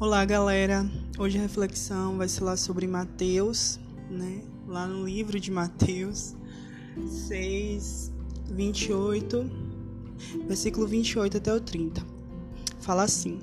[0.00, 0.90] Olá, galera.
[1.18, 3.78] Hoje a reflexão vai ser lá sobre Mateus,
[4.10, 4.40] né?
[4.66, 6.34] Lá no livro de Mateus
[7.06, 8.10] 6,
[8.50, 9.50] 28,
[10.48, 12.02] versículo 28 até o 30.
[12.80, 13.40] Fala assim: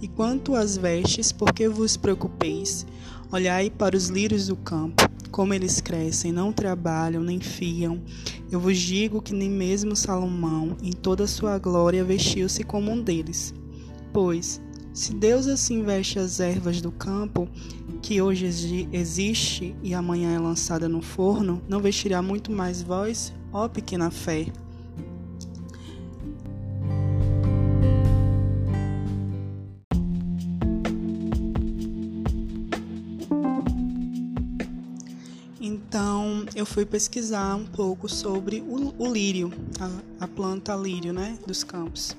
[0.00, 2.86] E quanto às vestes, por que vos preocupeis?
[3.30, 8.00] Olhai para os lírios do campo, como eles crescem, não trabalham nem fiam.
[8.50, 13.02] Eu vos digo que nem mesmo Salomão, em toda a sua glória, vestiu-se como um
[13.02, 13.52] deles.
[14.14, 14.62] Pois,
[14.94, 17.48] se Deus assim veste as ervas do campo,
[18.00, 23.68] que hoje existe e amanhã é lançada no forno, não vestirá muito mais vós, ó
[23.68, 24.46] pequena fé.
[35.60, 41.36] Então eu fui pesquisar um pouco sobre o, o lírio, a, a planta lírio, né,
[41.44, 42.16] dos campos.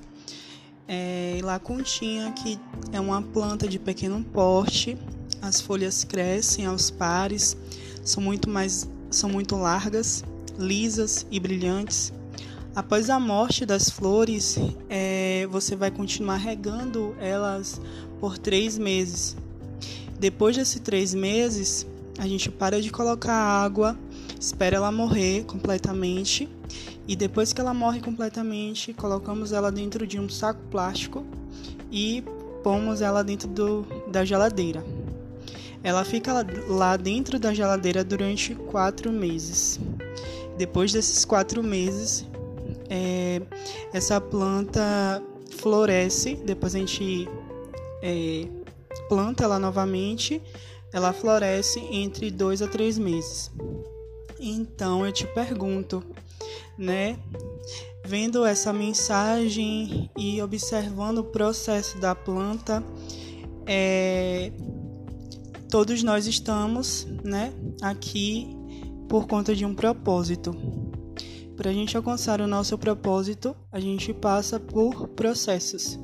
[0.88, 1.26] É,
[1.58, 2.58] continha que
[2.92, 4.96] é uma planta de pequeno porte,
[5.42, 7.56] as folhas crescem aos pares,
[8.04, 10.24] são muito mais são muito largas,
[10.58, 12.12] lisas e brilhantes.
[12.74, 17.80] Após a morte das flores, é, você vai continuar regando elas
[18.20, 19.36] por três meses.
[20.18, 21.86] Depois desses três meses,
[22.18, 23.98] a gente para de colocar água,
[24.38, 26.48] espera ela morrer completamente
[27.08, 31.24] e depois que ela morre completamente, colocamos ela dentro de um saco plástico
[31.90, 32.24] e
[32.62, 34.84] pomos ela dentro do, da geladeira.
[35.82, 39.78] Ela fica lá dentro da geladeira durante quatro meses.
[40.58, 42.26] Depois desses quatro meses,
[42.90, 43.40] é,
[43.92, 45.22] essa planta
[45.58, 46.34] floresce.
[46.44, 47.28] Depois a gente
[48.02, 48.48] é,
[49.08, 50.42] planta ela novamente.
[50.92, 53.50] Ela floresce entre dois a três meses.
[54.40, 56.02] Então eu te pergunto,
[56.78, 57.18] né?
[58.04, 62.84] Vendo essa mensagem e observando o processo da planta,
[63.66, 64.52] é,
[65.68, 68.56] todos nós estamos, né, aqui
[69.08, 70.54] por conta de um propósito.
[71.56, 75.98] Para a gente alcançar o nosso propósito, a gente passa por processos.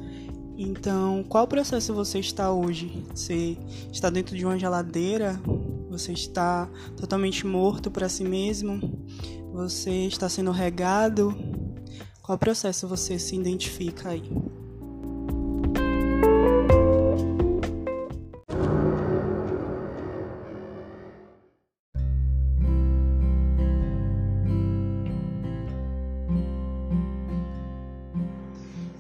[0.57, 3.05] Então, qual processo você está hoje?
[3.15, 3.57] Você
[3.93, 5.41] está dentro de uma geladeira?
[5.91, 8.81] Você está totalmente morto para si mesmo?
[9.53, 11.37] Você está sendo regado?
[12.23, 14.23] Qual processo você se identifica aí?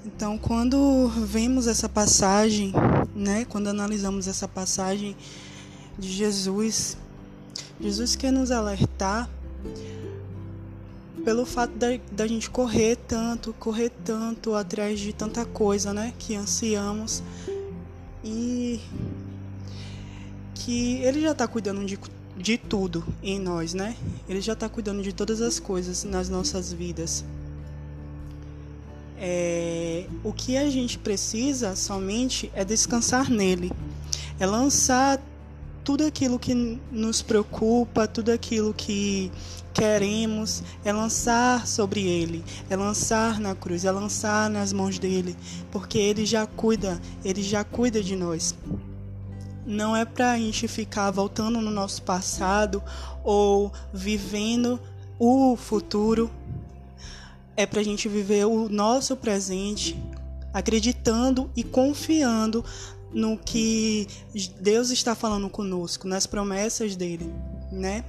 [0.04, 2.74] Então, quando vemos essa passagem,
[3.16, 5.16] né, quando analisamos essa passagem
[5.98, 6.98] de Jesus,
[7.80, 9.30] Jesus quer nos alertar
[11.25, 16.34] pelo fato da, da gente correr tanto, correr tanto atrás de tanta coisa, né, que
[16.34, 17.23] ansiamos
[18.25, 18.81] e
[20.55, 21.99] que ele já está cuidando de,
[22.37, 23.97] de tudo em nós, né?
[24.28, 27.25] Ele já está cuidando de todas as coisas nas nossas vidas.
[29.19, 33.73] É, o que a gente precisa somente é descansar nele,
[34.39, 35.21] é lançar
[35.84, 36.55] tudo aquilo que
[36.91, 39.31] nos preocupa, tudo aquilo que
[39.82, 45.37] queremos, é lançar sobre Ele, é lançar na cruz, é lançar nas mãos dele,
[45.72, 48.54] porque Ele já cuida, Ele já cuida de nós.
[49.66, 52.81] Não é para a gente ficar voltando no nosso passado
[53.25, 54.78] ou vivendo
[55.19, 56.31] o futuro,
[57.56, 60.00] é para a gente viver o nosso presente,
[60.54, 62.64] acreditando e confiando
[63.12, 64.06] no que
[64.60, 67.28] Deus está falando conosco, nas promessas dele,
[67.72, 68.05] né?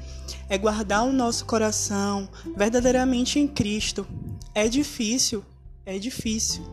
[0.50, 4.06] É guardar o nosso coração verdadeiramente em Cristo.
[4.54, 5.44] É difícil,
[5.86, 6.64] é difícil,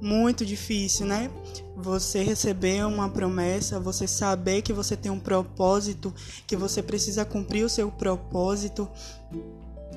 [0.00, 1.30] muito difícil, né?
[1.76, 6.14] Você receber uma promessa, você saber que você tem um propósito,
[6.46, 8.88] que você precisa cumprir o seu propósito,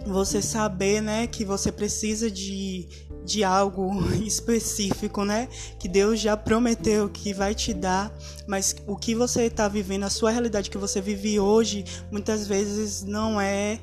[0.06, 2.88] você saber, né, que você precisa de,
[3.24, 3.92] de algo
[4.24, 5.48] específico, né,
[5.80, 8.16] que Deus já prometeu que vai te dar,
[8.48, 13.04] mas o que você está vivendo, a sua realidade que você vive hoje, muitas vezes
[13.04, 13.80] não é,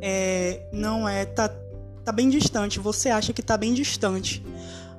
[0.00, 1.48] é não é, tá,
[2.04, 4.42] tá bem distante, você acha que tá bem distante,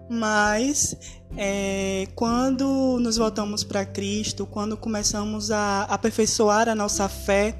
[0.09, 0.95] mas
[1.37, 7.55] é, quando nos voltamos para Cristo, quando começamos a aperfeiçoar a nossa fé,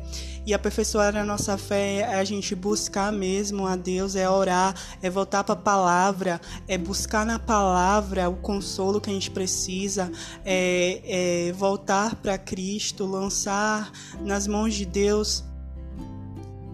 [0.50, 5.08] e aperfeiçoar a nossa fé é a gente buscar mesmo a Deus, é orar, é
[5.08, 10.12] voltar para a palavra, é buscar na palavra o consolo que a gente precisa,
[10.44, 13.92] é, é voltar para Cristo, lançar
[14.22, 15.44] nas mãos de Deus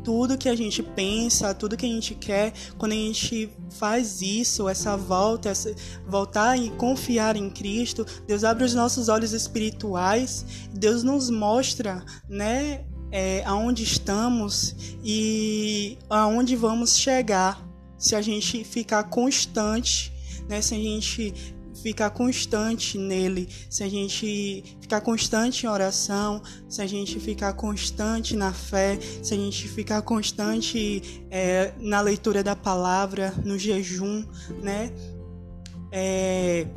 [0.06, 4.69] tudo que a gente pensa, tudo que a gente quer, quando a gente faz isso,
[4.69, 5.75] essa volta, essa,
[6.07, 12.86] voltar e confiar em Cristo, Deus abre os nossos olhos espirituais, Deus nos mostra, né,
[13.15, 17.65] é, aonde estamos e aonde vamos chegar
[17.97, 20.12] se a gente ficar constante,
[20.50, 21.33] né, se a gente
[21.81, 28.35] ficar constante nele, se a gente ficar constante em oração, se a gente ficar constante
[28.35, 34.25] na fé, se a gente ficar constante é, na leitura da palavra, no jejum,
[34.62, 34.91] né?
[35.89, 36.67] É,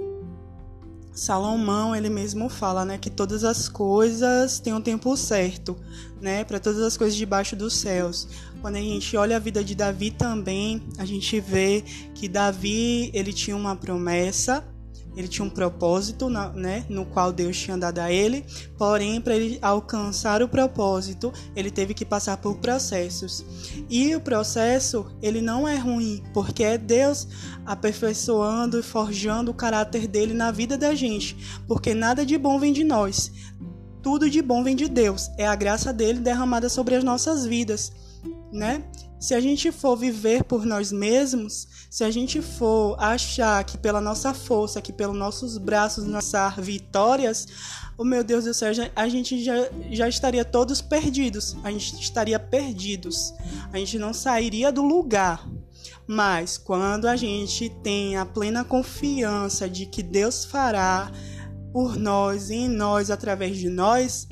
[1.19, 5.77] Salomão ele mesmo fala, né, que todas as coisas têm um tempo certo,
[6.21, 8.29] né, para todas as coisas debaixo dos céus.
[8.61, 11.83] Quando a gente olha a vida de Davi também, a gente vê
[12.15, 14.65] que Davi ele tinha uma promessa
[15.17, 18.45] ele tinha um propósito, né, no qual Deus tinha dado a ele,
[18.77, 23.45] porém, para ele alcançar o propósito, ele teve que passar por processos.
[23.91, 27.27] E o processo, ele não é ruim, porque é Deus
[27.67, 32.73] aperfeiçoando e forjando o caráter dele na vida da gente, porque nada de bom vem
[32.73, 33.33] de nós.
[34.03, 37.93] Tudo de bom vem de Deus, é a graça dele derramada sobre as nossas vidas,
[38.53, 38.85] né?
[39.21, 44.01] Se a gente for viver por nós mesmos, se a gente for achar que pela
[44.01, 47.47] nossa força, que pelos nossos braços nossas vitórias,
[47.97, 49.55] oh meu Deus do céu, a gente já,
[49.91, 51.57] já estaria todos perdidos.
[51.65, 53.35] A gente estaria perdidos.
[53.73, 55.49] A gente não sairia do lugar.
[56.07, 61.11] Mas quando a gente tem a plena confiança de que Deus fará
[61.73, 64.27] por nós, em nós, através de nós,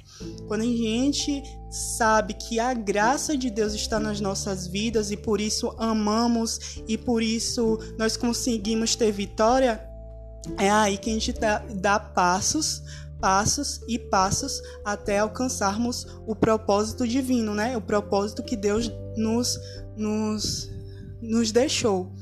[0.47, 1.43] quando a gente
[1.77, 6.97] sabe que a graça de Deus está nas nossas vidas e por isso amamos e
[6.97, 9.87] por isso nós conseguimos ter vitória,
[10.59, 12.83] é aí que a gente dá, dá passos
[13.21, 17.77] passos e passos até alcançarmos o propósito divino, né?
[17.77, 19.59] O propósito que Deus nos
[19.97, 20.71] nos,
[21.21, 22.13] nos deixou,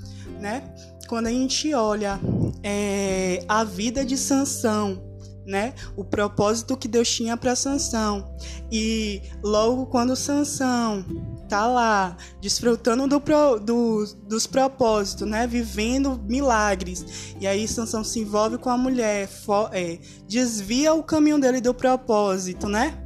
[0.40, 0.72] né?
[1.08, 2.18] Quando a gente olha
[2.62, 5.02] é, a vida de Sansão,
[5.46, 5.74] né?
[5.96, 8.34] O propósito que Deus tinha para Sansão.
[8.70, 11.04] E logo quando Sansão
[11.48, 13.20] tá lá desfrutando do,
[13.58, 15.46] do, dos propósitos, né?
[15.46, 17.34] Vivendo milagres.
[17.40, 21.74] E aí Sansão se envolve com a mulher, for, é, desvia o caminho dele do
[21.74, 22.98] propósito, né?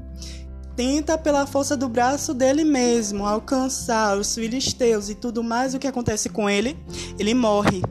[0.76, 5.74] Tenta pela força do braço dele mesmo alcançar os filisteus e tudo mais.
[5.74, 6.78] O que acontece com ele?
[7.18, 7.82] Ele morre,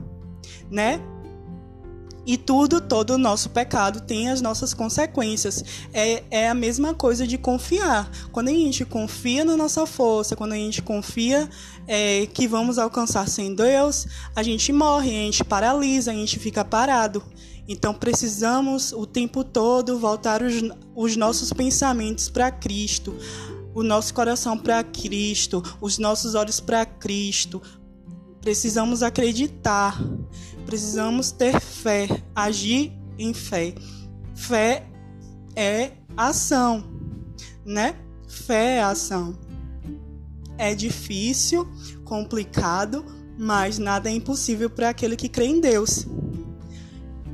[0.72, 1.02] né?
[2.28, 5.64] E tudo, todo o nosso pecado tem as nossas consequências.
[5.94, 8.12] É, é a mesma coisa de confiar.
[8.34, 11.50] Quando a gente confia na nossa força, quando a gente confia
[11.88, 16.66] é, que vamos alcançar sem Deus, a gente morre, a gente paralisa, a gente fica
[16.66, 17.24] parado.
[17.66, 20.56] Então precisamos o tempo todo voltar os,
[20.94, 23.16] os nossos pensamentos para Cristo,
[23.74, 27.62] o nosso coração para Cristo, os nossos olhos para Cristo.
[28.42, 29.98] Precisamos acreditar
[30.68, 33.74] precisamos ter fé, agir em fé.
[34.36, 34.86] Fé
[35.56, 36.84] é ação,
[37.66, 37.96] né?
[38.28, 39.40] Fé é ação.
[40.58, 41.68] É difícil,
[42.04, 43.06] complicado,
[43.40, 46.06] mas nada é impossível para aquele que crê em Deus.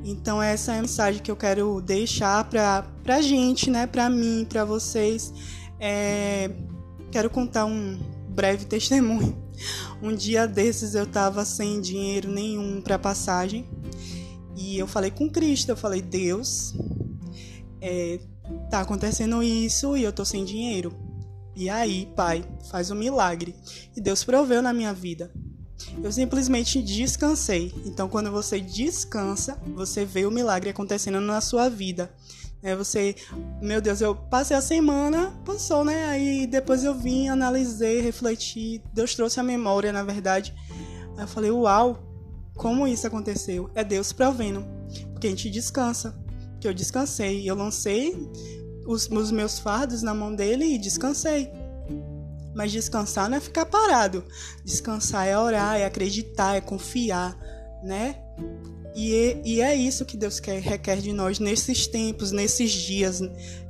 [0.06, 3.88] Então essa é a mensagem que eu quero deixar para a gente, né?
[3.88, 5.34] Para mim, para vocês.
[5.80, 6.52] É...
[7.12, 7.98] Quero contar um
[8.30, 9.43] breve testemunho.
[10.02, 13.68] Um dia desses eu tava sem dinheiro nenhum para passagem
[14.56, 16.74] e eu falei com Cristo, eu falei, Deus,
[17.82, 18.20] é,
[18.70, 20.94] tá acontecendo isso e eu tô sem dinheiro.
[21.56, 23.56] E aí, Pai, faz um milagre.
[23.96, 25.32] E Deus proveu na minha vida.
[26.02, 27.74] Eu simplesmente descansei.
[27.86, 32.12] Então, quando você descansa, você vê o milagre acontecendo na sua vida.
[32.64, 33.14] É você,
[33.62, 36.06] meu Deus, eu passei a semana, passou, né?
[36.06, 40.56] Aí depois eu vim, analisei, refleti, Deus trouxe a memória, na verdade.
[41.18, 42.00] Aí eu falei, uau,
[42.56, 43.70] como isso aconteceu?
[43.76, 44.66] É Deus provendo,
[45.12, 46.18] porque a gente descansa.
[46.62, 48.16] Que eu descansei, eu lancei
[48.88, 51.52] os, os meus fardos na mão dele e descansei.
[52.56, 54.24] Mas descansar não é ficar parado.
[54.64, 57.38] Descansar é orar, é acreditar, é confiar,
[57.84, 58.16] né?
[58.96, 63.22] E é, e é isso que Deus quer, requer de nós nesses tempos, nesses dias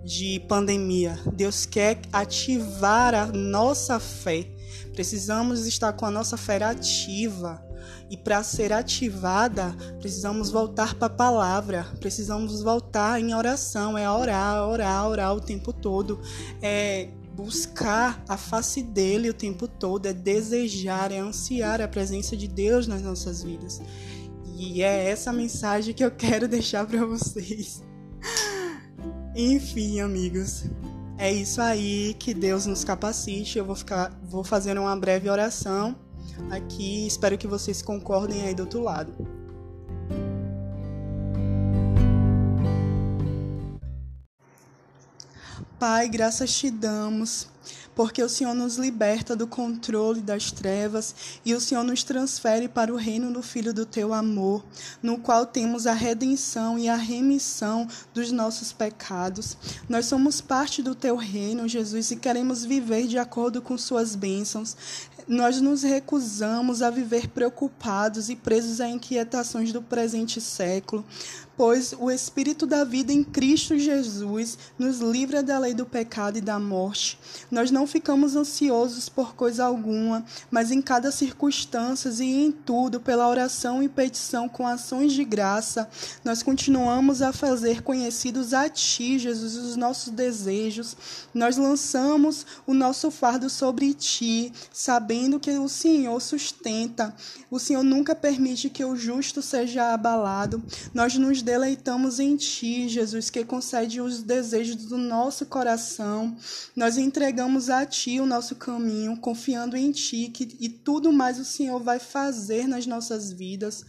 [0.04, 1.18] de pandemia.
[1.34, 4.46] Deus quer ativar a nossa fé.
[4.94, 7.64] Precisamos estar com a nossa fé ativa.
[8.10, 14.68] E para ser ativada, precisamos voltar para a palavra, precisamos voltar em oração, é orar,
[14.68, 16.22] orar, orar o tempo todo,
[16.62, 22.48] é buscar a face dele o tempo todo, é desejar, é ansiar a presença de
[22.48, 23.82] Deus nas nossas vidas.
[24.56, 27.84] E é essa mensagem que eu quero deixar para vocês.
[29.36, 30.66] Enfim, amigos,
[31.18, 33.58] É isso aí, que Deus nos capacite.
[33.58, 35.96] Eu vou ficar, vou fazer uma breve oração
[36.50, 37.08] aqui.
[37.08, 39.14] Espero que vocês concordem aí do outro lado.
[45.80, 47.48] Pai, graças te damos
[47.96, 51.14] porque o Senhor nos liberta do controle das trevas
[51.46, 54.64] e o Senhor nos transfere para o reino do Filho do teu amor,
[55.02, 59.58] no qual temos a redenção e a remissão dos nossos pecados.
[59.88, 64.76] Nós somos parte do teu reino, Jesus, e queremos viver de acordo com suas bênçãos.
[65.28, 71.06] Nós nos recusamos a viver preocupados e presos a inquietações do presente século
[71.56, 76.42] pois o Espírito da vida em Cristo Jesus nos livra da lei do pecado e
[76.42, 77.20] da morte.
[77.52, 83.28] Nós não ficamos ansiosos por coisa alguma, mas em cada circunstância e em tudo, pela
[83.28, 85.90] oração e petição com ações de graça,
[86.24, 90.98] nós continuamos a fazer conhecidos a Ti, Jesus, os nossos desejos.
[91.34, 97.16] Nós lançamos o nosso fardo sobre Ti, sabendo que o Senhor sustenta.
[97.52, 100.64] O Senhor nunca permite que o justo seja abalado.
[100.94, 106.36] Nós nos deleitamos em Ti, Jesus, que concede os desejos do nosso coração.
[106.76, 111.46] Nós entregamos a Ti o nosso caminho, confiando em Ti que, e tudo mais o
[111.46, 113.86] Senhor vai fazer nas nossas vidas.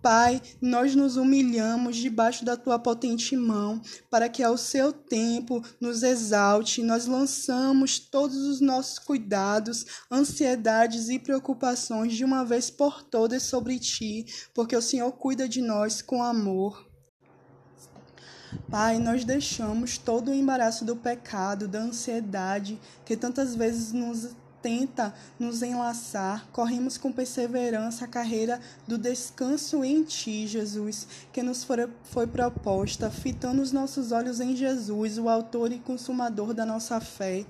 [0.00, 6.04] Pai, nós nos humilhamos debaixo da tua potente mão, para que ao seu tempo nos
[6.04, 6.82] exalte.
[6.82, 13.78] Nós lançamos todos os nossos cuidados, ansiedades e preocupações de uma vez por todas sobre
[13.78, 14.24] ti,
[14.54, 16.87] porque o Senhor cuida de nós com amor.
[18.70, 24.30] Pai, nós deixamos todo o embaraço do pecado, da ansiedade que tantas vezes nos
[24.62, 31.62] tenta nos enlaçar, corremos com perseverança a carreira do descanso em Ti, Jesus, que nos
[31.64, 37.00] foi, foi proposta, fitando os nossos olhos em Jesus, o Autor e Consumador da nossa
[37.00, 37.46] fé.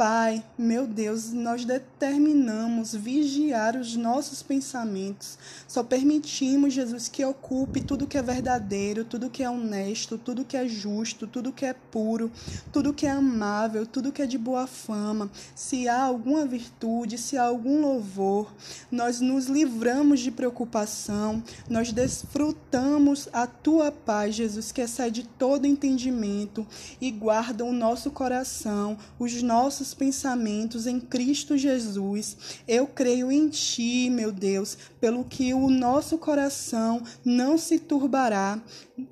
[0.00, 5.36] Pai, meu Deus, nós determinamos vigiar os nossos pensamentos.
[5.68, 10.56] Só permitimos, Jesus, que ocupe tudo que é verdadeiro, tudo que é honesto, tudo que
[10.56, 12.32] é justo, tudo que é puro,
[12.72, 15.30] tudo que é amável, tudo que é de boa fama.
[15.54, 18.50] Se há alguma virtude, se há algum louvor,
[18.90, 26.66] nós nos livramos de preocupação, nós desfrutamos a tua paz, Jesus, que excede todo entendimento
[27.02, 32.36] e guarda o nosso coração, os nossos nossos pensamentos em Cristo Jesus.
[32.66, 38.60] Eu creio em Ti, meu Deus, pelo que o nosso coração não se turbará.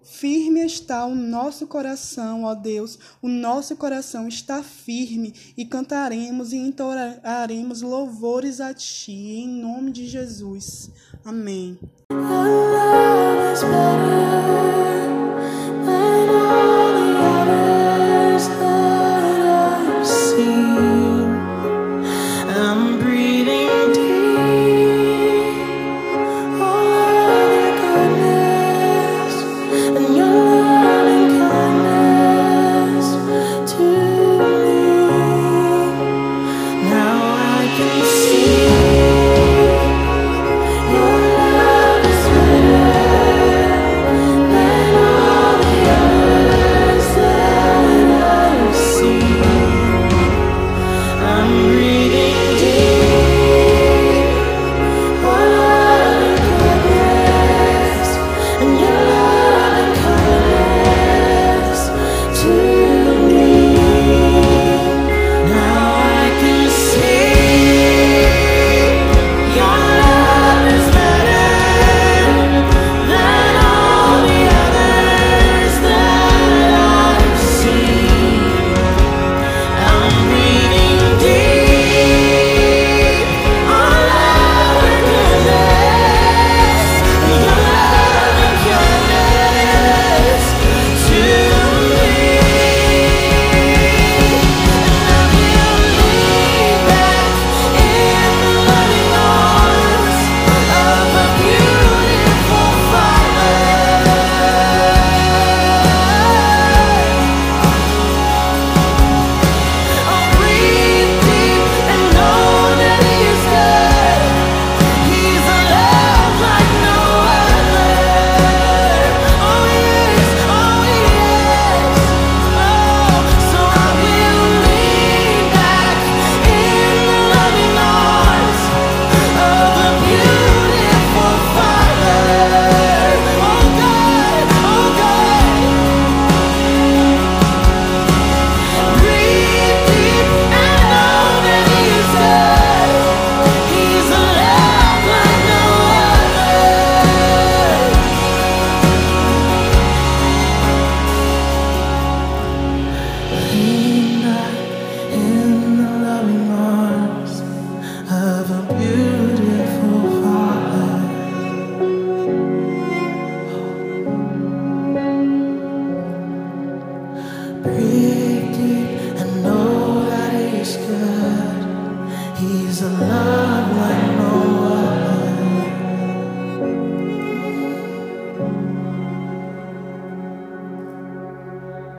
[0.03, 6.57] Firme está o nosso coração, ó Deus, o nosso coração está firme e cantaremos e
[6.57, 10.91] entoaremos louvores a Ti, em nome de Jesus.
[11.25, 11.79] Amém.